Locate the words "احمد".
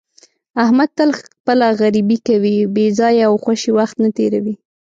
0.63-0.89